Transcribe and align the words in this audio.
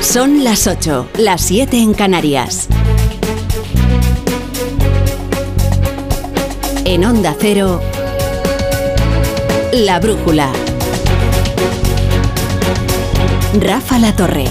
Son 0.00 0.42
las 0.42 0.66
8, 0.66 1.10
las 1.18 1.42
7 1.42 1.76
en 1.76 1.94
Canarias. 1.94 2.68
En 6.84 7.04
Onda 7.04 7.36
Cero, 7.38 7.80
La 9.72 10.00
Brújula. 10.00 10.50
Rafa 13.60 13.98
La 13.98 14.16
Torre. 14.16 14.46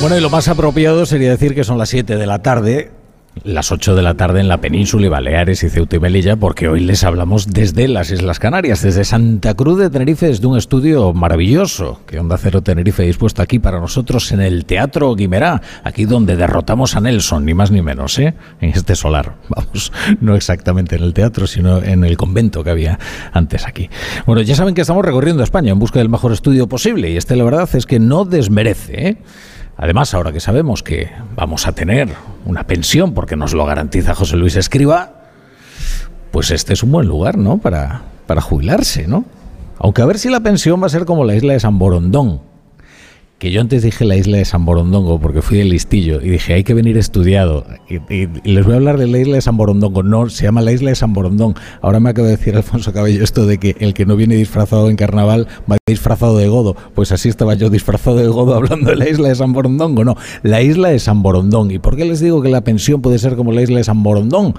Bueno, 0.00 0.16
y 0.16 0.20
lo 0.20 0.30
más 0.30 0.46
apropiado 0.46 1.04
sería 1.04 1.30
decir 1.30 1.54
que 1.54 1.64
son 1.64 1.76
las 1.76 1.88
7 1.88 2.16
de 2.16 2.26
la 2.26 2.40
tarde, 2.40 2.92
las 3.44 3.72
8 3.72 3.94
de 3.94 4.02
la 4.02 4.14
tarde 4.14 4.40
en 4.40 4.48
la 4.48 4.58
península 4.58 5.06
y 5.06 5.08
Baleares 5.08 5.62
y 5.62 5.68
Ceuta 5.68 5.96
y 5.96 6.00
Melilla, 6.00 6.36
porque 6.36 6.68
hoy 6.68 6.80
les 6.80 7.04
hablamos 7.04 7.48
desde 7.48 7.88
las 7.88 8.10
Islas 8.10 8.38
Canarias, 8.38 8.82
desde 8.82 9.04
Santa 9.04 9.54
Cruz 9.54 9.78
de 9.78 9.90
Tenerife, 9.90 10.26
desde 10.26 10.46
un 10.46 10.56
estudio 10.56 11.12
maravilloso 11.12 12.00
que 12.06 12.18
Onda 12.18 12.38
Cero 12.38 12.62
Tenerife 12.62 13.02
dispuesto 13.02 13.42
aquí 13.42 13.58
para 13.58 13.80
nosotros 13.80 14.30
en 14.32 14.40
el 14.40 14.64
Teatro 14.64 15.14
Guimerá, 15.14 15.60
aquí 15.84 16.04
donde 16.04 16.36
derrotamos 16.36 16.96
a 16.96 17.00
Nelson, 17.00 17.44
ni 17.44 17.54
más 17.54 17.70
ni 17.70 17.82
menos, 17.82 18.18
¿eh? 18.18 18.34
en 18.60 18.70
este 18.70 18.94
solar. 18.94 19.36
Vamos, 19.48 19.92
no 20.20 20.34
exactamente 20.34 20.96
en 20.96 21.02
el 21.02 21.14
teatro, 21.14 21.46
sino 21.46 21.82
en 21.82 22.04
el 22.04 22.16
convento 22.16 22.64
que 22.64 22.70
había 22.70 22.98
antes 23.32 23.66
aquí. 23.66 23.90
Bueno, 24.26 24.42
ya 24.42 24.54
saben 24.54 24.74
que 24.74 24.82
estamos 24.82 25.04
recorriendo 25.04 25.42
España 25.42 25.72
en 25.72 25.78
busca 25.78 25.98
del 25.98 26.08
mejor 26.08 26.32
estudio 26.32 26.68
posible 26.68 27.10
y 27.10 27.16
este 27.16 27.36
la 27.36 27.44
verdad 27.44 27.68
es 27.74 27.86
que 27.86 27.98
no 27.98 28.24
desmerece, 28.24 29.08
¿eh? 29.08 29.16
Además, 29.78 30.12
ahora 30.12 30.32
que 30.32 30.40
sabemos 30.40 30.82
que 30.82 31.08
vamos 31.36 31.68
a 31.68 31.72
tener 31.72 32.08
una 32.44 32.64
pensión, 32.64 33.14
porque 33.14 33.36
nos 33.36 33.54
lo 33.54 33.64
garantiza 33.64 34.14
José 34.14 34.36
Luis 34.36 34.56
Escriba, 34.56 35.22
pues 36.32 36.50
este 36.50 36.72
es 36.72 36.82
un 36.82 36.90
buen 36.90 37.06
lugar, 37.06 37.38
¿no? 37.38 37.58
Para, 37.58 38.02
para 38.26 38.40
jubilarse, 38.40 39.06
¿no? 39.06 39.24
Aunque 39.78 40.02
a 40.02 40.06
ver 40.06 40.18
si 40.18 40.30
la 40.30 40.40
pensión 40.40 40.82
va 40.82 40.86
a 40.86 40.90
ser 40.90 41.04
como 41.04 41.24
la 41.24 41.36
isla 41.36 41.52
de 41.52 41.60
San 41.60 41.78
Borondón, 41.78 42.40
que 43.38 43.52
yo 43.52 43.60
antes 43.60 43.84
dije 43.84 44.04
la 44.04 44.16
isla 44.16 44.38
de 44.38 44.44
San 44.44 44.64
Borondongo 44.64 45.20
porque 45.20 45.42
fui 45.42 45.58
del 45.58 45.68
listillo 45.68 46.20
y 46.20 46.28
dije 46.28 46.54
hay 46.54 46.64
que 46.64 46.74
venir 46.74 46.98
estudiado 46.98 47.64
y, 47.88 47.94
y- 48.12 48.28
y 48.42 48.50
les 48.52 48.64
voy 48.64 48.74
a 48.74 48.78
hablar 48.78 48.98
de 48.98 49.06
la 49.06 49.18
isla 49.18 49.36
de 49.36 49.40
San 49.42 49.56
Borondongo 49.56 50.02
no, 50.02 50.28
se 50.28 50.42
llama 50.42 50.60
la 50.60 50.72
isla 50.72 50.90
de 50.90 50.96
San 50.96 51.12
Borondón. 51.12 51.54
Ahora 51.80 52.00
me 52.00 52.10
acaba 52.10 52.26
de 52.26 52.36
decir 52.36 52.56
Alfonso 52.56 52.92
Cabello 52.92 53.22
esto 53.22 53.46
de 53.46 53.58
que 53.58 53.76
el 53.78 53.94
que 53.94 54.06
no 54.06 54.16
viene 54.16 54.34
disfrazado 54.34 54.90
en 54.90 54.96
carnaval 54.96 55.46
va 55.70 55.76
disfrazado 55.86 56.36
de 56.36 56.48
godo. 56.48 56.74
Pues 56.96 57.12
así 57.12 57.28
estaba 57.28 57.54
yo 57.54 57.70
disfrazado 57.70 58.16
de 58.16 58.26
godo 58.26 58.54
hablando 58.56 58.90
de 58.90 58.96
la 58.96 59.08
isla 59.08 59.28
de 59.28 59.36
San 59.36 59.52
Borondongo 59.52 60.04
no, 60.04 60.16
la 60.42 60.60
isla 60.60 60.88
de 60.88 60.98
San 60.98 61.22
Borondón. 61.22 61.70
¿y 61.70 61.78
por 61.78 61.94
qué 61.96 62.04
les 62.06 62.18
digo 62.18 62.42
que 62.42 62.48
la 62.48 62.62
pensión 62.62 63.02
puede 63.02 63.20
ser 63.20 63.36
como 63.36 63.52
la 63.52 63.62
isla 63.62 63.78
de 63.78 63.84
San 63.84 64.02
Borondón? 64.02 64.54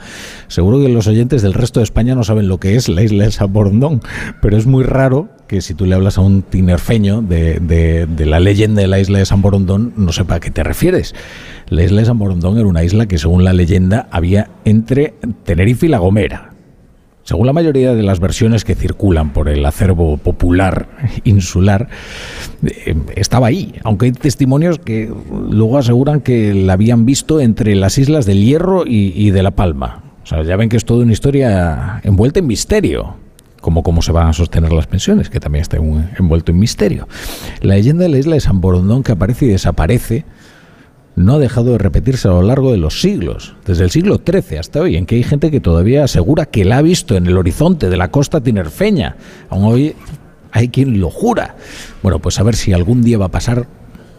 seguro 0.48 0.80
que 0.80 0.88
los 0.88 1.06
oyentes 1.08 1.42
del 1.42 1.54
resto 1.54 1.82
de 1.82 1.84
España 1.84 2.16
no 2.16 2.24
saben 2.24 2.48
lo 2.48 2.60
que 2.62 2.76
es 2.78 2.88
la 2.88 3.04
isla 3.04 3.26
de 3.26 3.32
San 3.32 3.52
Borondón 3.52 4.02
pero 4.42 4.56
es 4.56 4.66
muy 4.66 4.86
raro 4.86 5.28
que 5.50 5.61
si 5.61 5.73
tú 5.73 5.88
le 5.88 5.95
hablas 5.95 6.19
a 6.19 6.22
un 6.22 6.44
tinerfeño 6.44 7.23
de, 7.23 7.59
de- 7.59 8.25
la 8.28 8.39
leyenda 8.39 8.81
de 8.83 8.88
la 8.88 9.00
isla 9.00 9.17
de 9.17 9.25
San 9.25 9.42
Borondón, 9.42 9.94
no 9.97 10.11
sepa 10.11 10.36
a 10.36 10.39
qué 10.39 10.52
te 10.52 10.64
refieres. 10.64 11.16
La 11.69 11.83
isla 11.83 12.02
de 12.02 12.05
San 12.05 12.19
Borondón 12.19 12.59
era 12.59 12.67
una 12.67 12.83
isla 12.83 13.08
que, 13.08 13.17
según 13.17 13.44
la 13.44 13.52
leyenda, 13.52 14.08
había 14.11 14.52
entre 14.64 15.16
Tenerife 15.44 15.88
y 15.88 15.89
La 15.89 15.97
Gomera. 15.97 16.52
Según 17.23 17.47
la 17.47 17.53
mayoría 17.53 17.95
de 17.95 18.03
las 18.03 18.20
versiones 18.20 18.64
que 18.64 18.75
circulan 18.75 19.33
por 19.33 19.50
el 19.50 19.66
acervo 19.66 20.17
popular 20.17 20.88
insular, 21.23 21.89
eh, 22.64 22.95
estaba 23.16 23.47
ahí, 23.47 23.73
aunque 23.83 24.05
hay 24.05 24.11
testimonios 24.11 24.77
que 24.77 25.11
luego 25.50 25.80
aseguran 25.80 26.22
que 26.22 26.53
la 26.53 26.73
habían 26.73 27.08
visto 27.08 27.39
entre 27.42 27.73
las 27.75 27.97
islas 27.97 28.27
del 28.27 28.44
Hierro 28.45 28.86
y, 28.86 29.14
y 29.16 29.31
de 29.31 29.42
La 29.42 29.52
Palma. 29.52 30.03
O 30.23 30.27
sea, 30.27 30.44
ya 30.44 30.55
ven 30.58 30.70
que 30.70 30.77
es 30.77 30.86
toda 30.86 31.02
una 31.03 31.11
historia 31.11 32.02
envuelta 32.03 32.38
en 32.39 32.45
misterio 32.45 33.16
como 33.62 33.84
cómo 33.84 34.02
se 34.02 34.12
van 34.12 34.28
a 34.28 34.34
sostener 34.34 34.72
las 34.72 34.88
pensiones, 34.88 35.30
que 35.30 35.40
también 35.40 35.62
está 35.62 35.78
en- 35.78 36.10
envuelto 36.18 36.52
en 36.52 36.60
misterio. 36.60 37.08
La 37.62 37.76
leyenda 37.76 38.04
de 38.04 38.10
la 38.10 38.18
isla 38.18 38.36
de 38.36 38.42
San 38.42 38.62
Borondón 38.62 39.04
que 39.04 39.12
aparece 39.12 39.46
y 39.46 39.50
desaparece 39.50 40.26
no 41.16 41.33
ha 41.33 41.39
dejado 41.39 41.73
de 41.73 41.78
repetirse 41.80 42.28
a 42.30 42.32
lo 42.32 42.42
largo 42.44 42.72
de 42.72 42.78
los 42.78 43.02
siglos, 43.02 43.56
desde 43.66 43.83
el 43.83 43.89
siglo 43.92 44.22
XIII 44.26 44.58
hasta 44.58 44.80
hoy, 44.80 44.95
en 44.95 45.06
que 45.06 45.16
hay 45.16 45.23
gente 45.23 45.52
que 45.52 45.60
todavía 45.60 46.06
asegura 46.06 46.45
que 46.45 46.64
la 46.64 46.78
ha 46.78 46.82
visto 46.82 47.17
en 47.17 47.26
el 47.28 47.38
horizonte 47.38 47.89
de 47.89 47.98
la 47.98 48.10
costa 48.10 48.39
tinerfeña. 48.42 49.17
Aún 49.50 49.66
hoy 49.66 49.95
hay 50.52 50.70
quien 50.70 51.02
lo 51.02 51.10
jura. 51.10 51.56
Bueno, 52.04 52.20
pues 52.20 52.39
a 52.39 52.44
ver 52.44 52.56
si 52.56 52.72
algún 52.72 53.02
día 53.04 53.17
va 53.17 53.26
a 53.26 53.30
pasar 53.32 53.67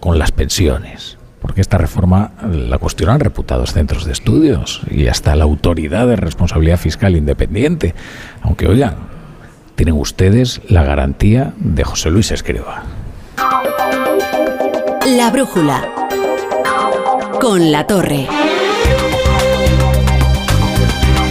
con 0.00 0.19
las 0.19 0.31
pensiones. 0.32 1.16
Porque 1.41 1.62
esta 1.62 1.78
reforma 1.78 2.32
la 2.53 2.76
cuestionan 2.76 3.19
reputados 3.19 3.72
centros 3.72 4.04
de 4.04 4.12
estudios 4.12 4.82
y 4.91 5.06
hasta 5.06 5.34
la 5.37 5.44
autoridad 5.44 6.06
de 6.06 6.16
responsabilidad 6.16 6.76
fiscal 6.76 7.16
independiente. 7.16 7.94
Aunque 8.43 8.66
oigan, 8.69 8.97
tienen 9.80 9.98
ustedes 9.98 10.60
la 10.68 10.84
garantía 10.84 11.54
de 11.56 11.84
José 11.84 12.10
Luis 12.10 12.30
Escriba. 12.32 12.82
La 15.16 15.30
Brújula. 15.30 15.88
Con 17.41 17.72
La 17.72 17.86
Torre. 17.86 18.26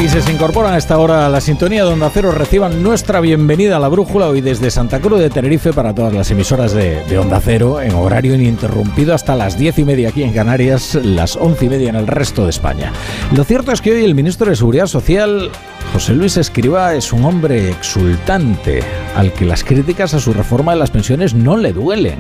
Y 0.04 0.08
si 0.08 0.22
se 0.22 0.32
incorporan 0.32 0.74
a 0.74 0.78
esta 0.78 0.98
hora 0.98 1.28
a 1.28 1.30
la 1.30 1.42
sintonía 1.42 1.86
de 1.86 1.92
Onda 1.92 2.10
Cero, 2.12 2.32
reciban 2.32 2.82
nuestra 2.82 3.20
bienvenida 3.20 3.76
a 3.76 3.80
la 3.80 3.88
Brújula 3.88 4.30
hoy 4.30 4.42
desde 4.42 4.72
Santa 4.72 5.00
Cruz 5.00 5.20
de 5.20 5.30
Tenerife 5.30 5.72
para 5.72 5.94
todas 5.94 6.14
las 6.14 6.32
emisoras 6.32 6.74
de, 6.74 7.04
de 7.06 7.20
Onda 7.20 7.40
Cero 7.42 7.82
en 7.82 7.94
horario 7.94 8.34
ininterrumpido 8.34 9.14
hasta 9.14 9.36
las 9.36 9.60
diez 9.60 9.78
y 9.78 9.84
media 9.84 10.10
aquí 10.10 10.24
en 10.24 10.34
Canarias, 10.34 10.96
las 10.96 11.36
once 11.36 11.66
y 11.66 11.70
media 11.70 11.90
en 11.90 11.98
el 11.98 12.08
resto 12.08 12.46
de 12.46 12.50
España. 12.50 12.94
Lo 13.36 13.44
cierto 13.44 13.72
es 13.72 13.82
que 13.82 13.92
hoy 13.92 14.04
el 14.04 14.16
ministro 14.16 14.50
de 14.50 14.56
Seguridad 14.56 14.88
Social, 14.88 15.52
José 15.94 16.14
Luis 16.14 16.38
Escriba, 16.38 16.94
es 16.94 17.12
un 17.12 17.26
hombre 17.26 17.72
exultante 17.72 18.82
al 19.16 19.34
que 19.34 19.46
las 19.46 19.64
críticas 19.64 20.14
a 20.14 20.20
su 20.20 20.34
reforma 20.34 20.74
de 20.74 20.80
las 20.80 20.92
pensiones 20.92 21.34
no 21.34 21.58
le 21.58 21.74
duelen. 21.74 22.20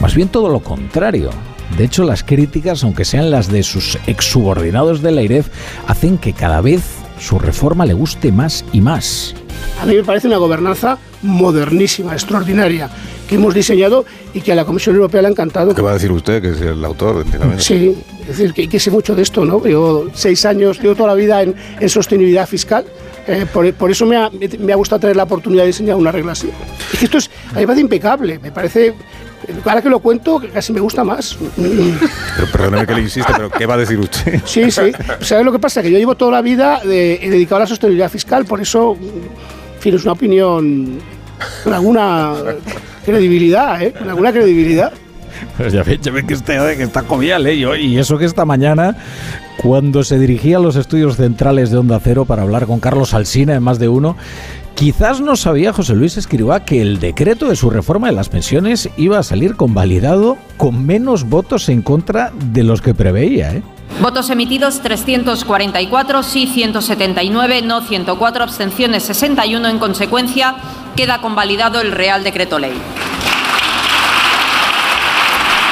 Más 0.00 0.14
bien 0.14 0.28
todo 0.28 0.48
lo 0.48 0.60
contrario. 0.60 1.30
De 1.76 1.84
hecho, 1.84 2.04
las 2.04 2.22
críticas, 2.22 2.84
aunque 2.84 3.04
sean 3.04 3.30
las 3.30 3.48
de 3.48 3.62
sus 3.62 3.98
exsubordinados 4.06 5.02
de 5.02 5.10
la 5.10 5.22
IREF, 5.22 5.48
hacen 5.88 6.18
que 6.18 6.32
cada 6.32 6.60
vez 6.60 6.82
su 7.18 7.38
reforma 7.38 7.84
le 7.84 7.94
guste 7.94 8.30
más 8.30 8.64
y 8.72 8.80
más. 8.80 9.34
A 9.80 9.86
mí 9.86 9.94
me 9.96 10.04
parece 10.04 10.26
una 10.28 10.36
gobernanza 10.38 10.98
modernísima, 11.22 12.12
extraordinaria, 12.12 12.88
que 13.28 13.34
hemos 13.36 13.54
diseñado 13.54 14.04
y 14.32 14.40
que 14.40 14.52
a 14.52 14.54
la 14.54 14.64
Comisión 14.64 14.94
Europea 14.96 15.22
le 15.22 15.28
ha 15.28 15.30
encantado. 15.30 15.74
¿Qué 15.74 15.82
va 15.82 15.90
a 15.90 15.94
decir 15.94 16.12
usted, 16.12 16.40
que 16.42 16.50
es 16.50 16.60
el 16.60 16.84
autor? 16.84 17.24
Sí, 17.58 17.94
es 18.22 18.26
decir, 18.28 18.52
que, 18.52 18.68
que 18.68 18.78
sé 18.80 18.90
mucho 18.90 19.14
de 19.14 19.22
esto, 19.22 19.44
¿no? 19.44 19.62
Llevo 19.62 20.08
seis 20.14 20.44
años, 20.46 20.80
llevo 20.80 20.94
toda 20.94 21.08
la 21.08 21.14
vida 21.14 21.42
en, 21.42 21.54
en 21.80 21.88
sostenibilidad 21.88 22.46
fiscal. 22.46 22.84
eh, 23.26 23.46
por, 23.52 23.70
por 23.74 23.90
eso 23.90 24.04
me 24.06 24.16
ha, 24.16 24.30
me 24.58 24.72
ha 24.72 24.76
gustado 24.76 25.00
tener 25.00 25.16
la 25.16 25.22
oportunidad 25.24 25.62
de 25.62 25.68
diseñar 25.68 25.96
una 25.96 26.12
regla 26.12 26.32
así. 26.32 26.50
Es 26.92 26.98
que 26.98 27.04
esto 27.06 27.18
es, 27.18 27.30
a 27.50 27.54
mí 27.54 27.60
me 27.60 27.66
parece 27.66 27.80
impecable, 27.80 28.38
me 28.38 28.52
parece, 28.52 28.94
ahora 29.64 29.80
que 29.80 29.88
lo 29.88 29.98
cuento, 30.00 30.42
casi 30.52 30.72
me 30.74 30.80
gusta 30.80 31.04
más. 31.04 31.36
Pero 31.56 32.52
perdóneme 32.52 32.86
que 32.86 32.94
le 32.94 33.00
insiste, 33.02 33.32
pero 33.34 33.50
¿qué 33.50 33.64
va 33.64 33.74
a 33.74 33.78
decir 33.78 33.98
usted? 33.98 34.40
Sí, 34.44 34.70
sí. 34.70 34.92
¿Sabes 35.20 35.44
lo 35.44 35.52
que 35.52 35.58
pasa? 35.58 35.82
Que 35.82 35.90
yo 35.90 35.98
llevo 35.98 36.14
toda 36.16 36.32
la 36.32 36.42
vida 36.42 36.80
de- 36.84 37.18
dedicado 37.22 37.56
a 37.56 37.60
la 37.60 37.66
sostenibilidad 37.66 38.10
fiscal, 38.10 38.44
por 38.44 38.60
eso, 38.60 38.96
en 39.84 39.90
fin, 39.90 39.94
es 39.96 40.04
una 40.04 40.12
opinión 40.12 40.98
con 41.62 41.74
alguna 41.74 42.32
credibilidad, 43.04 43.82
¿eh? 43.82 43.92
Con 43.92 44.08
alguna 44.08 44.32
credibilidad. 44.32 44.90
Pues 45.58 45.74
ya 45.74 45.82
ven, 45.82 46.00
ya 46.00 46.10
ven 46.10 46.26
que, 46.26 46.32
está, 46.32 46.74
que 46.74 46.82
está 46.82 47.02
jovial, 47.02 47.46
¿eh? 47.46 47.54
Y 47.54 47.98
eso 47.98 48.16
que 48.16 48.24
esta 48.24 48.46
mañana, 48.46 48.96
cuando 49.62 50.02
se 50.02 50.18
dirigía 50.18 50.56
a 50.56 50.60
los 50.60 50.76
estudios 50.76 51.16
centrales 51.16 51.70
de 51.70 51.76
Onda 51.76 52.00
Cero 52.02 52.24
para 52.24 52.42
hablar 52.42 52.66
con 52.66 52.80
Carlos 52.80 53.12
Alsina 53.12 53.54
en 53.54 53.62
más 53.62 53.78
de 53.78 53.88
uno, 53.88 54.16
quizás 54.74 55.20
no 55.20 55.36
sabía 55.36 55.74
José 55.74 55.94
Luis 55.94 56.16
Escribá 56.16 56.64
que 56.64 56.80
el 56.80 56.98
decreto 56.98 57.50
de 57.50 57.56
su 57.56 57.68
reforma 57.68 58.06
de 58.06 58.14
las 58.14 58.30
pensiones 58.30 58.88
iba 58.96 59.18
a 59.18 59.22
salir 59.22 59.54
convalidado 59.54 60.38
con 60.56 60.86
menos 60.86 61.28
votos 61.28 61.68
en 61.68 61.82
contra 61.82 62.32
de 62.52 62.62
los 62.62 62.80
que 62.80 62.94
preveía, 62.94 63.52
¿eh? 63.52 63.62
Votos 64.00 64.28
emitidos 64.28 64.80
344, 64.82 66.22
sí 66.22 66.46
179, 66.46 67.62
no 67.62 67.80
104, 67.80 68.44
abstenciones 68.44 69.04
61. 69.04 69.68
En 69.68 69.78
consecuencia, 69.78 70.56
queda 70.96 71.20
convalidado 71.20 71.80
el 71.80 71.92
Real 71.92 72.24
Decreto 72.24 72.58
Ley. 72.58 72.74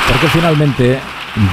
Porque 0.09 0.29
finalmente 0.29 1.01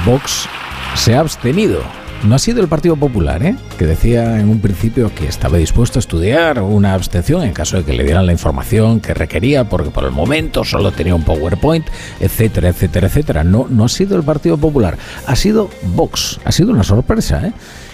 Vox 0.04 0.48
se 0.94 1.14
ha 1.14 1.20
abstenido. 1.20 1.82
No 2.22 2.34
ha 2.34 2.38
sido 2.38 2.60
el 2.60 2.68
Partido 2.68 2.96
Popular, 2.96 3.42
¿eh? 3.42 3.56
que 3.78 3.86
decía 3.86 4.38
en 4.38 4.50
un 4.50 4.60
principio 4.60 5.10
que 5.14 5.26
estaba 5.26 5.56
dispuesto 5.56 5.98
a 5.98 6.00
estudiar 6.00 6.60
una 6.60 6.92
abstención 6.92 7.42
en 7.42 7.54
caso 7.54 7.78
de 7.78 7.84
que 7.84 7.94
le 7.94 8.04
dieran 8.04 8.26
la 8.26 8.32
información 8.32 9.00
que 9.00 9.14
requería, 9.14 9.70
porque 9.70 9.90
por 9.90 10.04
el 10.04 10.10
momento 10.10 10.62
solo 10.62 10.92
tenía 10.92 11.14
un 11.14 11.24
PowerPoint, 11.24 11.86
etcétera, 12.20 12.68
etcétera, 12.68 13.06
etcétera. 13.06 13.42
No, 13.42 13.66
no 13.70 13.86
ha 13.86 13.88
sido 13.88 14.18
el 14.18 14.22
Partido 14.22 14.58
Popular, 14.58 14.98
ha 15.26 15.34
sido 15.34 15.70
Vox. 15.94 16.38
Ha 16.44 16.52
sido 16.52 16.72
una 16.72 16.84
sorpresa, 16.84 17.46
¿eh? 17.46 17.52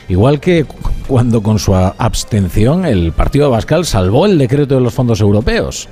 Igual 0.08 0.40
que 0.40 0.64
cuando 1.08 1.42
con 1.42 1.58
su 1.58 1.74
abstención 1.74 2.84
el 2.84 3.12
Partido 3.12 3.50
Bascal 3.50 3.84
salvó 3.84 4.26
el 4.26 4.38
decreto 4.38 4.76
de 4.76 4.80
los 4.80 4.94
fondos 4.94 5.20
europeos. 5.20 5.88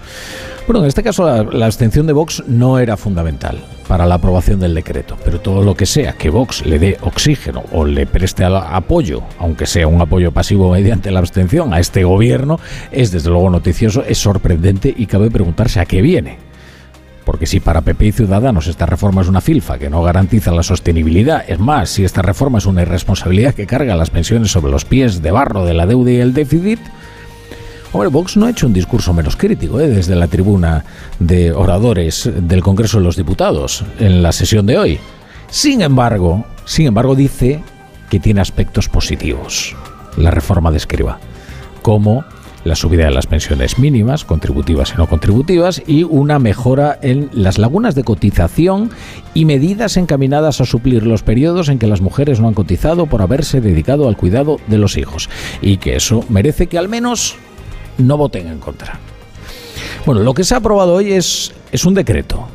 Bueno, 0.66 0.80
en 0.80 0.88
este 0.88 1.02
caso 1.02 1.26
la, 1.26 1.42
la, 1.42 1.66
abstención 1.66 2.06
de 2.06 2.12
Vox 2.12 2.42
no 2.46 2.78
era 2.78 2.96
fundamental 2.96 3.58
para 3.86 4.06
la 4.06 4.14
aprobación 4.14 4.60
del 4.60 4.74
decreto, 4.74 5.16
pero 5.24 5.40
todo 5.40 5.62
lo 5.62 5.74
que 5.74 5.84
sea 5.84 6.14
que 6.14 6.30
Vox 6.30 6.64
le 6.64 6.78
dé 6.78 6.96
oxígeno 7.02 7.64
o 7.72 7.84
le 7.84 8.06
preste 8.06 8.44
apoyo, 8.44 9.22
aunque 9.38 9.66
sea 9.66 9.86
un 9.86 10.00
apoyo 10.00 10.32
pasivo 10.32 10.70
mediante 10.72 11.10
la 11.10 11.18
abstención 11.18 11.74
a 11.74 11.80
este 11.80 12.04
gobierno, 12.04 12.58
es 12.92 13.10
desde 13.10 13.30
luego 13.30 13.50
noticioso, 13.50 14.04
es 14.04 14.18
sorprendente 14.18 14.94
y 14.96 15.06
cabe 15.06 15.30
preguntarse 15.30 15.80
a 15.80 15.86
qué 15.86 16.00
viene. 16.00 16.53
Porque 17.24 17.46
si 17.46 17.60
para 17.60 17.80
PP 17.80 18.06
y 18.06 18.12
Ciudadanos 18.12 18.66
esta 18.66 18.86
reforma 18.86 19.22
es 19.22 19.28
una 19.28 19.40
filfa 19.40 19.78
que 19.78 19.88
no 19.88 20.02
garantiza 20.02 20.52
la 20.52 20.62
sostenibilidad, 20.62 21.44
es 21.48 21.58
más, 21.58 21.90
si 21.90 22.04
esta 22.04 22.22
reforma 22.22 22.58
es 22.58 22.66
una 22.66 22.82
irresponsabilidad 22.82 23.54
que 23.54 23.66
carga 23.66 23.96
las 23.96 24.10
pensiones 24.10 24.50
sobre 24.50 24.70
los 24.70 24.84
pies 24.84 25.22
de 25.22 25.30
barro 25.30 25.64
de 25.64 25.74
la 25.74 25.86
deuda 25.86 26.10
y 26.10 26.20
el 26.20 26.34
déficit, 26.34 26.80
Hombre, 27.92 28.08
Vox 28.08 28.36
no 28.36 28.46
ha 28.46 28.50
hecho 28.50 28.66
un 28.66 28.72
discurso 28.72 29.12
menos 29.12 29.36
crítico 29.36 29.78
¿eh? 29.78 29.86
desde 29.86 30.16
la 30.16 30.26
tribuna 30.26 30.84
de 31.20 31.52
oradores 31.52 32.28
del 32.34 32.60
Congreso 32.60 32.98
de 32.98 33.04
los 33.04 33.14
Diputados 33.14 33.84
en 34.00 34.20
la 34.20 34.32
sesión 34.32 34.66
de 34.66 34.78
hoy. 34.78 34.98
Sin 35.48 35.80
embargo, 35.80 36.44
sin 36.64 36.88
embargo 36.88 37.14
dice 37.14 37.62
que 38.10 38.18
tiene 38.18 38.40
aspectos 38.40 38.88
positivos 38.88 39.76
la 40.16 40.32
reforma 40.32 40.72
de 40.72 40.78
Escriba, 40.78 41.20
como 41.82 42.24
la 42.64 42.74
subida 42.74 43.04
de 43.04 43.10
las 43.10 43.26
pensiones 43.26 43.78
mínimas, 43.78 44.24
contributivas 44.24 44.92
y 44.94 44.96
no 44.96 45.06
contributivas, 45.06 45.82
y 45.86 46.02
una 46.02 46.38
mejora 46.38 46.98
en 47.02 47.28
las 47.32 47.58
lagunas 47.58 47.94
de 47.94 48.04
cotización 48.04 48.90
y 49.34 49.44
medidas 49.44 49.96
encaminadas 49.96 50.60
a 50.60 50.64
suplir 50.64 51.06
los 51.06 51.22
periodos 51.22 51.68
en 51.68 51.78
que 51.78 51.86
las 51.86 52.00
mujeres 52.00 52.40
no 52.40 52.48
han 52.48 52.54
cotizado 52.54 53.06
por 53.06 53.22
haberse 53.22 53.60
dedicado 53.60 54.08
al 54.08 54.16
cuidado 54.16 54.56
de 54.66 54.78
los 54.78 54.96
hijos. 54.96 55.28
Y 55.60 55.76
que 55.76 55.96
eso 55.96 56.24
merece 56.30 56.66
que 56.66 56.78
al 56.78 56.88
menos 56.88 57.36
no 57.98 58.16
voten 58.16 58.48
en 58.48 58.58
contra. 58.58 58.98
Bueno, 60.06 60.22
lo 60.22 60.34
que 60.34 60.44
se 60.44 60.54
ha 60.54 60.58
aprobado 60.58 60.94
hoy 60.94 61.12
es, 61.12 61.52
es 61.70 61.84
un 61.84 61.94
decreto, 61.94 62.46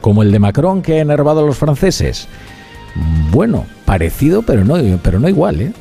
como 0.00 0.22
el 0.22 0.30
de 0.30 0.38
Macron 0.38 0.82
que 0.82 0.98
ha 0.98 1.00
enervado 1.00 1.40
a 1.40 1.46
los 1.46 1.56
franceses. 1.56 2.28
Bueno, 3.30 3.66
parecido, 3.84 4.42
pero 4.42 4.64
no, 4.64 4.76
pero 5.02 5.18
no 5.18 5.28
igual, 5.28 5.60
¿eh? 5.60 5.72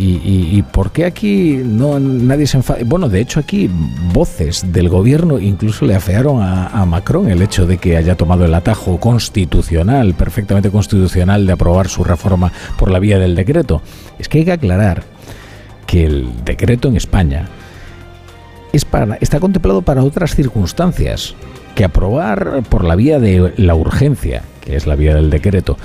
¿Y, 0.00 0.62
por 0.62 0.92
qué 0.92 1.06
aquí 1.06 1.60
no 1.64 1.98
nadie 1.98 2.46
se 2.46 2.56
enfada? 2.58 2.78
Bueno, 2.86 3.08
de 3.08 3.20
hecho 3.20 3.40
aquí 3.40 3.68
voces 4.12 4.72
del 4.72 4.88
gobierno 4.88 5.40
incluso 5.40 5.86
le 5.86 5.96
afearon 5.96 6.40
a, 6.40 6.68
a, 6.68 6.86
Macron 6.86 7.28
el 7.28 7.42
hecho 7.42 7.66
de 7.66 7.78
que 7.78 7.96
haya 7.96 8.16
tomado 8.16 8.44
el 8.44 8.54
atajo 8.54 9.00
constitucional, 9.00 10.14
perfectamente 10.14 10.70
constitucional, 10.70 11.46
de 11.46 11.52
aprobar 11.52 11.88
su 11.88 12.04
reforma 12.04 12.52
por 12.78 12.92
la 12.92 13.00
vía 13.00 13.18
del 13.18 13.34
decreto. 13.34 13.82
Es 14.20 14.28
que 14.28 14.38
hay 14.38 14.44
que 14.44 14.52
aclarar 14.52 15.02
que 15.88 16.04
el 16.04 16.44
decreto 16.44 16.86
en 16.86 16.96
España 16.96 17.48
es 18.72 18.84
para, 18.84 19.16
está 19.16 19.40
contemplado 19.40 19.82
para 19.82 20.04
otras 20.04 20.34
circunstancias 20.34 21.34
que 21.74 21.84
aprobar 21.84 22.62
por 22.68 22.84
la 22.84 22.94
vía 22.94 23.18
de 23.18 23.52
la 23.56 23.74
urgencia, 23.74 24.42
es 24.68 24.86
la 24.86 24.94
vía 24.94 25.14
del 25.14 25.30
decreto, 25.30 25.76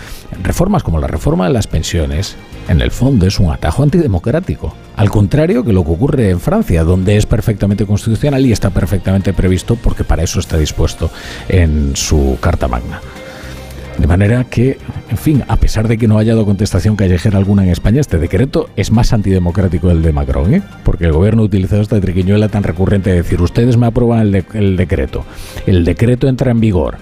reformas 0.41 0.83
como 0.83 1.00
la 1.00 1.07
reforma 1.07 1.47
de 1.47 1.53
las 1.53 1.68
pensiones, 1.68 2.35
en 2.68 2.81
el 2.81 2.91
fondo 2.91 3.25
es 3.25 3.39
un 3.39 3.51
atajo 3.51 3.83
antidemocrático. 3.83 4.74
Al 4.95 5.09
contrario 5.09 5.63
que 5.63 5.74
lo 5.74 5.83
que 5.83 5.91
ocurre 5.91 6.30
en 6.30 6.39
Francia, 6.39 6.83
donde 6.83 7.18
es 7.18 7.25
perfectamente 7.25 7.85
constitucional 7.85 8.45
y 8.45 8.51
está 8.51 8.69
perfectamente 8.69 9.33
previsto 9.33 9.75
porque 9.75 10.03
para 10.03 10.24
eso 10.24 10.39
está 10.39 10.57
dispuesto 10.57 11.12
en 11.50 11.95
su 11.95 12.38
Carta 12.39 12.68
Magna. 12.68 13.01
De 13.97 14.07
manera 14.07 14.44
que, 14.45 14.80
en 15.09 15.18
fin, 15.18 15.44
a 15.47 15.56
pesar 15.57 15.88
de 15.88 15.97
que 15.97 16.07
no 16.07 16.18
haya 16.18 16.33
dado 16.33 16.45
contestación 16.45 16.95
callejera 16.95 17.38
alguna 17.38 17.63
en 17.63 17.69
España, 17.69 18.01
este 18.01 18.18
decreto 18.18 18.69
es 18.75 18.91
más 18.91 19.13
antidemocrático 19.13 19.88
del 19.88 20.01
de 20.01 20.12
Macron, 20.12 20.53
¿eh? 20.53 20.63
porque 20.83 21.06
el 21.06 21.12
gobierno 21.12 21.44
ha 21.44 21.45
utilizado 21.45 21.81
esta 21.81 22.01
triquiñuela 22.01 22.50
tan 22.50 22.63
recurrente 22.63 23.12
de 23.12 23.18
decir, 23.18 23.39
ustedes 23.41 23.77
me 23.77 23.85
aprueban 23.85 24.21
el, 24.21 24.45
el 24.53 24.77
decreto, 24.77 25.25
el 25.68 25.85
decreto 25.85 26.27
entra 26.27 26.51
en 26.51 26.59
vigor 26.59 26.97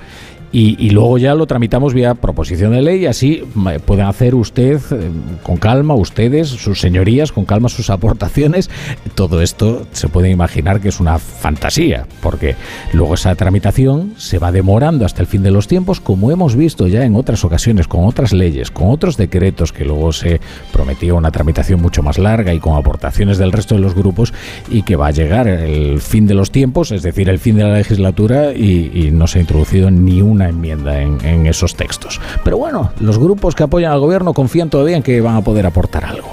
y, 0.53 0.89
luego 0.89 1.17
ya 1.17 1.33
lo 1.33 1.47
tramitamos 1.47 1.93
vía 1.93 2.13
proposición 2.13 2.73
de 2.73 2.81
ley 2.81 3.03
y 3.03 3.05
así 3.05 3.43
pueden 3.85 4.05
hacer 4.05 4.35
usted 4.35 4.81
eh, 4.91 5.09
con 5.43 5.55
calma, 5.55 5.95
ustedes, 5.95 6.49
sus 6.49 6.81
señorías, 6.81 7.31
con 7.31 7.45
calma 7.45 7.69
sus 7.69 7.89
aportaciones. 7.89 8.69
Todo 9.15 9.41
esto 9.41 9.87
se 9.93 10.09
puede 10.09 10.29
imaginar 10.29 10.81
que 10.81 10.89
es 10.89 10.99
una 10.99 11.19
fantasía, 11.19 12.05
porque 12.21 12.55
luego 12.91 13.13
esa 13.13 13.33
tramitación 13.35 14.13
se 14.17 14.39
va 14.39 14.51
demorando 14.51 15.05
hasta 15.05 15.21
el 15.21 15.27
fin 15.27 15.41
de 15.41 15.51
los 15.51 15.69
tiempos, 15.69 16.01
como 16.01 16.31
hemos 16.31 16.57
visto 16.57 16.87
ya 16.87 17.05
en 17.05 17.15
otras 17.15 17.45
ocasiones, 17.45 17.87
con 17.87 18.03
otras 18.05 18.33
leyes, 18.33 18.71
con 18.71 18.89
otros 18.89 19.15
decretos 19.15 19.71
que 19.71 19.85
luego 19.85 20.11
se 20.11 20.41
prometía 20.73 21.13
una 21.13 21.31
tramitación 21.31 21.81
mucho 21.81 22.03
más 22.03 22.17
larga 22.17 22.53
y 22.53 22.59
con 22.59 22.75
aportaciones 22.75 23.37
del 23.37 23.53
resto 23.53 23.75
de 23.75 23.81
los 23.81 23.95
grupos 23.95 24.33
y 24.69 24.81
que 24.83 24.97
va 24.97 25.07
a 25.07 25.11
llegar 25.11 25.47
el 25.47 26.01
fin 26.01 26.27
de 26.27 26.33
los 26.33 26.51
tiempos, 26.51 26.91
es 26.91 27.03
decir, 27.03 27.29
el 27.29 27.39
fin 27.39 27.55
de 27.55 27.63
la 27.63 27.77
legislatura 27.77 28.51
y, 28.53 28.91
y 28.93 29.11
no 29.11 29.27
se 29.27 29.39
ha 29.39 29.41
introducido 29.41 29.89
ni 29.89 30.21
una 30.21 30.40
enmienda 30.49 31.01
en, 31.01 31.45
esos 31.45 31.75
textos. 31.75 32.19
Pero 32.43 32.57
bueno, 32.57 32.91
los 32.99 33.17
grupos 33.17 33.55
que 33.55 33.63
apoyan 33.63 33.91
al 33.91 33.99
gobierno 33.99 34.33
confían 34.33 34.69
todavía 34.69 34.97
en 34.97 35.03
que 35.03 35.19
van 35.21 35.35
a 35.35 35.41
poder 35.41 35.65
aportar 35.65 36.05
algo. 36.05 36.29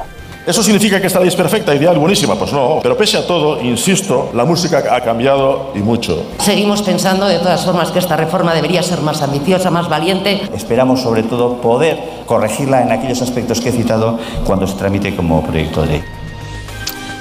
¿Eso 0.47 0.63
significa 0.63 0.99
que 0.99 1.09
esta 1.09 1.19
ley 1.19 1.29
es 1.29 1.37
perfecta, 1.37 1.75
ideal, 1.75 1.99
buenísima? 1.99 2.35
Pues 2.35 2.55
no. 2.55 2.79
Pero 2.83 2.97
pese 2.97 3.19
a 3.19 3.27
todo, 3.27 3.63
insisto, 3.63 4.31
la 4.33 4.47
música 4.47 4.83
ha 4.91 5.03
cambiado 5.03 5.73
y 5.75 5.81
mucho. 5.81 6.25
Seguimos 6.39 6.81
pensando, 6.81 7.27
de 7.27 7.39
todas 7.39 7.67
formas, 7.67 7.91
que 7.91 7.99
esta 7.99 8.17
reforma 8.17 8.55
debería 8.55 8.83
ser 8.83 9.03
más 9.03 9.21
ambiciosa, 9.21 9.71
más 9.71 9.91
valiente. 9.91 10.41
Esperamos, 10.55 11.03
sobre 11.03 11.23
todo, 11.23 11.61
poder 11.61 11.99
corregirla 12.25 12.81
en 12.81 12.93
aquellos 12.93 13.21
aspectos 13.21 13.61
que 13.61 13.69
he 13.69 13.73
citado 13.73 14.19
cuando 14.47 14.67
se 14.67 14.77
tramite 14.77 15.15
como 15.15 15.43
proyecto 15.43 15.83
de 15.83 15.89
ley. 15.89 16.03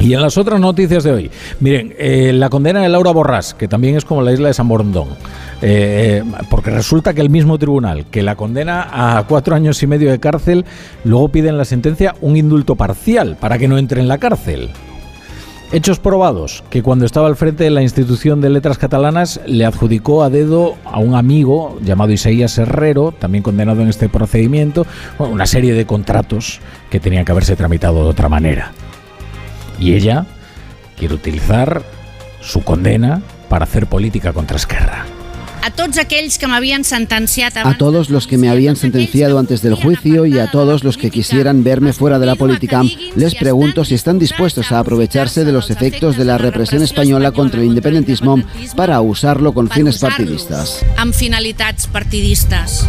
Y 0.08 0.14
en 0.14 0.22
las 0.22 0.38
otras 0.38 0.62
noticias 0.62 1.04
de 1.04 1.12
hoy, 1.12 1.32
miren, 1.60 1.94
eh, 1.98 2.32
la 2.34 2.48
condena 2.48 2.80
de 2.82 2.88
Laura 2.88 3.12
Borrás, 3.12 3.54
que 3.54 3.68
también 3.68 3.98
es 3.98 4.06
como 4.06 4.22
la 4.22 4.32
isla 4.32 4.48
de 4.48 4.54
San 4.54 4.70
Borondón, 4.70 5.10
eh, 5.62 6.24
porque 6.50 6.70
resulta 6.70 7.14
que 7.14 7.20
el 7.20 7.30
mismo 7.30 7.58
tribunal 7.58 8.06
que 8.06 8.24
la 8.24 8.38
condena 8.38 8.88
a 8.90 9.28
cuatro 9.28 9.54
años 9.54 9.84
y 9.84 9.88
medio 9.88 10.10
de 10.10 10.18
cárcel, 10.18 10.64
luego 11.04 11.28
pide 11.28 11.50
en 11.50 11.58
la 11.58 11.66
sentencia 11.66 12.16
un 12.22 12.38
indulto 12.38 12.78
parcial 12.78 13.36
para 13.38 13.58
que 13.58 13.68
no 13.68 13.78
entre 13.78 14.00
en 14.00 14.08
la 14.08 14.18
cárcel. 14.18 14.70
Hechos 15.74 16.00
probados, 16.00 16.64
que 16.70 16.82
cuando 16.82 17.06
estaba 17.06 17.28
al 17.28 17.36
frente 17.36 17.66
de 17.66 17.70
la 17.70 17.82
institución 17.82 18.40
de 18.40 18.50
letras 18.50 18.78
catalanas 18.78 19.42
le 19.46 19.66
adjudicó 19.66 20.24
a 20.24 20.30
dedo 20.30 20.76
a 20.86 21.00
un 21.00 21.16
amigo 21.16 21.80
llamado 21.84 22.14
Isaías 22.14 22.58
Herrero, 22.58 23.12
también 23.12 23.44
condenado 23.44 23.82
en 23.82 23.90
este 23.90 24.08
procedimiento, 24.08 24.88
una 25.20 25.46
serie 25.46 25.74
de 25.74 25.86
contratos 25.86 26.62
que 26.90 27.02
tenían 27.02 27.26
que 27.26 27.34
haberse 27.34 27.58
tramitado 27.58 28.06
de 28.06 28.10
otra 28.10 28.30
manera. 28.30 28.72
Y 29.80 29.94
ella 29.94 30.26
quiere 30.98 31.14
utilizar 31.14 31.84
su 32.42 32.64
condena 32.64 33.22
para 33.50 33.66
hacer 33.66 33.88
política 33.88 34.34
contra 34.34 34.58
Esquerra. 34.58 35.06
A 35.68 35.72
todos 35.72 35.98
aquellos 35.98 36.38
que 36.38 36.48
me 36.48 36.56
habían 36.56 36.86
sentenciado 36.86 37.68
a 37.68 37.78
todos 37.78 38.10
los 38.10 38.26
que 38.26 38.38
me 38.38 38.50
habían 38.50 38.78
sentenciado 38.78 39.38
antes 39.38 39.62
del 39.62 39.74
juicio 39.74 40.26
y 40.26 40.40
a 40.40 40.50
todos 40.50 40.86
los 40.86 40.98
que 40.98 41.10
quisieran 41.10 41.62
verme 41.62 41.92
fuera 41.92 42.20
de 42.20 42.26
la 42.26 42.36
política, 42.36 42.84
les 43.16 43.36
pregunto 43.36 43.84
si 43.84 43.96
están 43.96 44.18
dispuestos 44.18 44.72
a 44.72 44.80
aprovecharse 44.80 45.44
de 45.44 45.52
los 45.52 45.70
efectos 45.70 46.16
de 46.16 46.24
la 46.24 46.38
represión 46.38 46.84
española 46.84 47.32
contra 47.32 47.60
el 47.60 47.68
independentismo 47.68 48.42
para 48.78 49.02
usarlo 49.02 49.54
con 49.54 49.70
fines 49.70 49.98
partidistas. 49.98 50.86
Partidistas. 51.92 52.88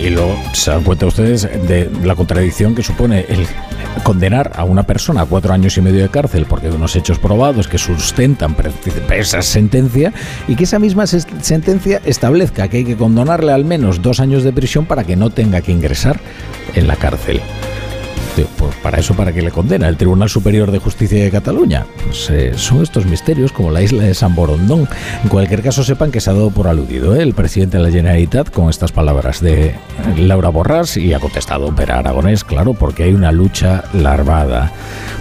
Y 0.00 0.10
luego 0.10 0.40
se 0.52 0.70
dan 0.70 0.84
cuenta 0.84 1.06
ustedes 1.06 1.42
de 1.42 1.90
la 2.04 2.14
contradicción 2.14 2.76
que 2.76 2.82
supone 2.84 3.26
el 3.28 3.46
condenar 4.02 4.52
a 4.54 4.64
una 4.64 4.82
persona 4.84 5.22
a 5.22 5.26
cuatro 5.26 5.52
años 5.52 5.76
y 5.76 5.80
medio 5.80 6.02
de 6.02 6.08
cárcel 6.08 6.46
porque 6.48 6.68
de 6.68 6.76
unos 6.76 6.96
hechos 6.96 7.18
probados 7.18 7.68
que 7.68 7.78
sustentan 7.78 8.56
esa 9.10 9.42
sentencia 9.42 10.12
y 10.48 10.56
que 10.56 10.64
esa 10.64 10.78
misma 10.78 11.06
sentencia 11.06 12.00
establezca 12.04 12.68
que 12.68 12.78
hay 12.78 12.84
que 12.84 12.96
condonarle 12.96 13.52
al 13.52 13.64
menos 13.64 14.02
dos 14.02 14.20
años 14.20 14.42
de 14.42 14.52
prisión 14.52 14.86
para 14.86 15.04
que 15.04 15.16
no 15.16 15.30
tenga 15.30 15.60
que 15.60 15.72
ingresar 15.72 16.20
en 16.74 16.86
la 16.86 16.96
cárcel. 16.96 17.40
Pues 18.34 18.74
para 18.82 18.98
eso, 18.98 19.14
¿para 19.14 19.32
que 19.32 19.42
le 19.42 19.50
condena 19.50 19.88
el 19.88 19.98
Tribunal 19.98 20.30
Superior 20.30 20.70
de 20.70 20.78
Justicia 20.78 21.22
de 21.22 21.30
Cataluña? 21.30 21.84
Pues, 22.04 22.30
eh, 22.30 22.52
son 22.56 22.82
estos 22.82 23.04
misterios 23.04 23.52
como 23.52 23.70
la 23.70 23.82
isla 23.82 24.04
de 24.04 24.14
San 24.14 24.34
Borondón. 24.34 24.88
En 25.22 25.28
cualquier 25.28 25.62
caso, 25.62 25.84
sepan 25.84 26.10
que 26.10 26.20
se 26.20 26.30
ha 26.30 26.32
dado 26.32 26.50
por 26.50 26.66
aludido 26.66 27.14
¿eh? 27.14 27.22
el 27.22 27.34
presidente 27.34 27.76
de 27.76 27.82
la 27.82 27.90
Generalitat 27.90 28.50
con 28.50 28.70
estas 28.70 28.90
palabras 28.90 29.42
de 29.42 29.74
Laura 30.16 30.48
Borrás 30.48 30.96
y 30.96 31.12
ha 31.12 31.20
contestado 31.20 31.74
Pera 31.74 31.98
Aragonés, 31.98 32.42
claro, 32.42 32.72
porque 32.72 33.04
hay 33.04 33.12
una 33.12 33.32
lucha 33.32 33.84
larvada. 33.92 34.72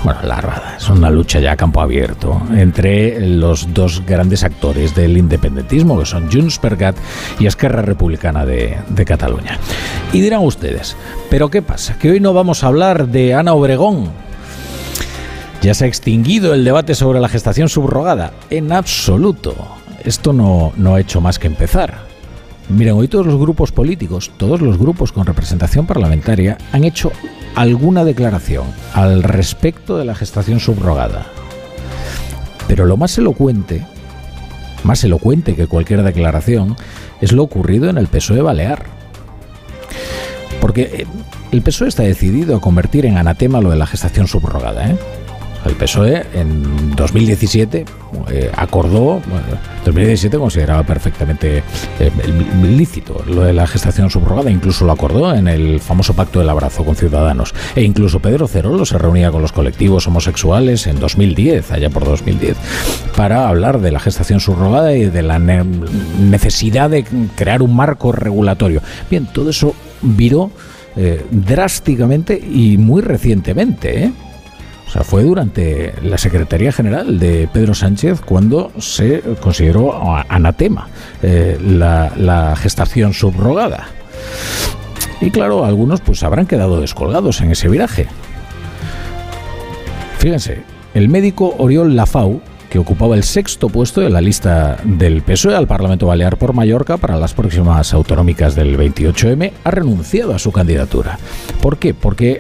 Bueno, 0.03 0.21
larvada, 0.23 0.77
es 0.77 0.89
una 0.89 1.09
lucha 1.09 1.39
ya 1.39 1.51
a 1.51 1.57
campo 1.57 1.81
abierto 1.81 2.41
entre 2.55 3.19
los 3.27 3.73
dos 3.73 4.03
grandes 4.05 4.43
actores 4.43 4.95
del 4.95 5.17
independentismo, 5.17 5.99
que 5.99 6.05
son 6.05 6.31
Junts 6.31 6.57
per 6.59 6.77
y 7.39 7.45
Esquerra 7.45 7.81
Republicana 7.81 8.45
de, 8.45 8.77
de 8.89 9.05
Cataluña. 9.05 9.59
Y 10.13 10.21
dirán 10.21 10.41
ustedes, 10.41 10.95
¿pero 11.29 11.49
qué 11.49 11.61
pasa? 11.61 11.97
Que 11.99 12.09
hoy 12.09 12.19
no 12.19 12.33
vamos 12.33 12.63
a 12.63 12.67
hablar 12.67 13.00
de 13.07 13.33
Ana 13.33 13.53
Obregón. 13.53 14.09
Ya 15.61 15.73
se 15.73 15.85
ha 15.85 15.87
extinguido 15.87 16.53
el 16.53 16.63
debate 16.63 16.95
sobre 16.95 17.19
la 17.19 17.29
gestación 17.29 17.69
subrogada. 17.69 18.33
En 18.49 18.71
absoluto. 18.71 19.55
Esto 20.03 20.33
no, 20.33 20.73
no 20.75 20.95
ha 20.95 20.99
hecho 20.99 21.21
más 21.21 21.37
que 21.37 21.47
empezar. 21.47 21.99
Miren, 22.69 22.95
hoy 22.95 23.07
todos 23.07 23.25
los 23.25 23.37
grupos 23.37 23.71
políticos, 23.71 24.31
todos 24.37 24.61
los 24.61 24.77
grupos 24.77 25.11
con 25.11 25.25
representación 25.25 25.85
parlamentaria, 25.85 26.57
han 26.71 26.83
hecho 26.83 27.11
alguna 27.55 28.03
declaración 28.03 28.65
al 28.93 29.23
respecto 29.23 29.97
de 29.97 30.05
la 30.05 30.15
gestación 30.15 30.59
subrogada. 30.59 31.25
Pero 32.67 32.85
lo 32.85 32.97
más 32.97 33.17
elocuente, 33.17 33.85
más 34.83 35.03
elocuente 35.03 35.55
que 35.55 35.67
cualquier 35.67 36.03
declaración, 36.03 36.77
es 37.19 37.33
lo 37.33 37.43
ocurrido 37.43 37.89
en 37.89 37.97
el 37.97 38.07
PSOE 38.07 38.41
Balear. 38.41 38.85
Porque 40.59 40.81
eh, 40.81 41.07
el 41.51 41.61
PSOE 41.61 41.89
está 41.89 42.03
decidido 42.03 42.55
a 42.55 42.61
convertir 42.61 43.05
en 43.05 43.17
anatema 43.17 43.61
lo 43.61 43.69
de 43.69 43.77
la 43.77 43.85
gestación 43.85 44.27
subrogada. 44.27 44.89
¿eh? 44.89 44.97
El 45.65 45.75
PSOE 45.75 46.25
en 46.33 46.95
2017 46.95 47.85
eh, 48.31 48.51
acordó, 48.55 49.21
bueno, 49.27 49.45
2017 49.85 50.37
consideraba 50.37 50.83
perfectamente 50.83 51.63
eh, 51.99 52.11
lícito 52.63 53.23
lo 53.27 53.41
de 53.41 53.53
la 53.53 53.67
gestación 53.67 54.09
subrogada, 54.09 54.49
incluso 54.49 54.85
lo 54.85 54.91
acordó 54.91 55.35
en 55.35 55.47
el 55.47 55.79
famoso 55.79 56.15
pacto 56.15 56.39
del 56.39 56.49
abrazo 56.49 56.83
con 56.83 56.95
Ciudadanos. 56.95 57.53
E 57.75 57.83
incluso 57.83 58.19
Pedro 58.19 58.47
Cerolo 58.47 58.85
se 58.85 58.97
reunía 58.97 59.29
con 59.29 59.41
los 59.41 59.51
colectivos 59.51 60.07
homosexuales 60.07 60.87
en 60.87 60.99
2010, 60.99 61.71
allá 61.71 61.89
por 61.89 62.05
2010, 62.05 62.57
para 63.15 63.47
hablar 63.47 63.81
de 63.81 63.91
la 63.91 63.99
gestación 63.99 64.39
subrogada 64.39 64.95
y 64.95 65.05
de 65.05 65.21
la 65.21 65.37
ne 65.37 65.63
necesidad 66.19 66.89
de 66.89 67.05
crear 67.35 67.61
un 67.61 67.75
marco 67.75 68.11
regulatorio. 68.11 68.81
Bien, 69.09 69.27
todo 69.31 69.51
eso 69.51 69.75
viró 70.01 70.49
eh, 70.95 71.25
drásticamente 71.31 72.37
y 72.37 72.77
muy 72.77 73.01
recientemente, 73.01 74.05
¿eh? 74.05 74.11
O 74.87 74.93
sea, 74.93 75.03
fue 75.05 75.23
durante 75.23 75.93
la 76.03 76.17
Secretaría 76.17 76.73
General 76.73 77.17
de 77.17 77.47
Pedro 77.53 77.73
Sánchez 77.73 78.19
cuando 78.19 78.73
se 78.77 79.21
consideró 79.39 79.93
anatema 80.27 80.89
eh, 81.23 81.57
la, 81.63 82.11
la, 82.17 82.57
gestación 82.57 83.13
subrogada. 83.13 83.87
Y 85.21 85.31
claro, 85.31 85.63
algunos 85.63 86.01
pues 86.01 86.23
habrán 86.23 86.45
quedado 86.45 86.81
descolgados 86.81 87.39
en 87.39 87.51
ese 87.51 87.69
viraje. 87.69 88.07
Fíjense, 90.17 90.61
el 90.93 91.07
médico 91.07 91.55
Oriol 91.57 91.95
Lafau, 91.95 92.41
que 92.71 92.79
ocupaba 92.79 93.15
el 93.15 93.23
sexto 93.23 93.67
puesto 93.67 93.99
de 93.99 94.09
la 94.09 94.21
lista 94.21 94.77
del 94.85 95.23
PSOE 95.23 95.55
al 95.55 95.67
Parlamento 95.67 96.07
Balear 96.07 96.37
por 96.37 96.53
Mallorca 96.53 96.95
para 96.95 97.17
las 97.17 97.33
próximas 97.33 97.93
autonómicas 97.93 98.55
del 98.55 98.77
28M, 98.77 99.51
ha 99.65 99.71
renunciado 99.71 100.33
a 100.33 100.39
su 100.39 100.53
candidatura. 100.53 101.19
¿Por 101.61 101.77
qué? 101.77 101.93
Porque, 101.93 102.39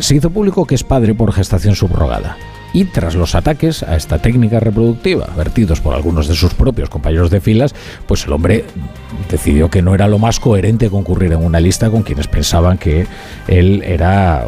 se 0.00 0.16
hizo 0.16 0.28
público 0.28 0.66
que 0.66 0.74
es 0.74 0.84
padre 0.84 1.14
por 1.14 1.32
gestación 1.32 1.74
subrogada. 1.74 2.36
Y 2.74 2.84
tras 2.84 3.14
los 3.14 3.34
ataques 3.34 3.82
a 3.82 3.96
esta 3.96 4.18
técnica 4.18 4.60
reproductiva, 4.60 5.28
vertidos 5.34 5.80
por 5.80 5.94
algunos 5.94 6.28
de 6.28 6.34
sus 6.34 6.52
propios 6.52 6.90
compañeros 6.90 7.30
de 7.30 7.40
filas, 7.40 7.74
pues 8.06 8.26
el 8.26 8.34
hombre 8.34 8.66
decidió 9.30 9.70
que 9.70 9.80
no 9.80 9.94
era 9.94 10.08
lo 10.08 10.18
más 10.18 10.40
coherente 10.40 10.90
concurrir 10.90 11.32
en 11.32 11.42
una 11.42 11.58
lista 11.58 11.88
con 11.88 12.02
quienes 12.02 12.28
pensaban 12.28 12.76
que 12.76 13.06
él 13.48 13.82
era 13.82 14.44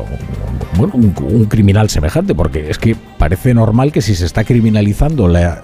bueno, 0.77 0.93
un 0.95 1.47
criminal 1.47 1.89
semejante, 1.89 2.35
porque 2.35 2.69
es 2.69 2.77
que 2.77 2.97
parece 3.19 3.53
normal 3.53 3.93
que 3.93 4.01
si 4.01 4.15
se 4.15 4.25
está 4.25 4.45
criminalizando 4.45 5.29
la, 5.29 5.61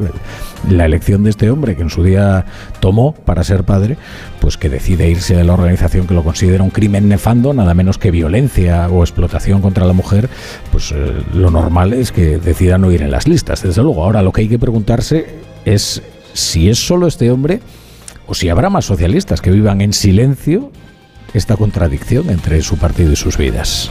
elección 0.69 1.25
de 1.25 1.31
este 1.31 1.51
hombre 1.51 1.77
que 1.77 1.83
en 1.83 1.91
su 1.91 2.03
día 2.03 2.45
tomó 2.81 3.15
para 3.15 3.45
ser 3.45 3.65
padre, 3.65 3.97
pues 4.41 4.59
que 4.59 4.69
decide 4.69 5.09
irse 5.09 5.37
de 5.37 5.45
la 5.45 5.55
organización 5.55 6.07
que 6.07 6.15
lo 6.15 6.25
considera 6.25 6.63
un 6.63 6.71
crimen 6.71 7.09
nefando, 7.09 7.55
nada 7.55 7.73
menos 7.75 7.99
que 7.99 8.11
violencia 8.11 8.89
o 8.89 9.03
explotación 9.03 9.63
contra 9.63 9.87
la 9.87 9.93
mujer, 9.93 10.29
pues 10.73 10.93
eh, 10.93 11.23
lo 11.33 11.51
normal 11.51 11.93
es 11.93 12.13
que 12.13 12.39
decida 12.39 12.77
no 12.77 12.91
ir 12.91 13.03
en 13.03 13.11
las 13.11 13.29
listas. 13.29 13.63
Desde 13.63 13.83
luego, 13.83 14.05
ahora 14.05 14.23
lo 14.23 14.33
que 14.33 14.43
hay 14.43 14.49
que 14.49 14.59
preguntarse 14.59 15.37
es 15.65 16.03
si 16.33 16.69
es 16.69 16.85
solo 16.85 17.07
este 17.07 17.31
hombre 17.31 17.61
o 18.27 18.35
si 18.35 18.49
habrá 18.49 18.69
más 18.71 18.85
socialistas 18.85 19.41
que 19.41 19.51
vivan 19.51 19.81
en 19.81 19.93
silencio 19.93 20.73
esta 21.35 21.57
contradicción 21.57 22.31
entre 22.31 22.63
su 22.63 22.77
partido 22.79 23.13
y 23.13 23.17
sus 23.17 23.37
vidas. 23.37 23.91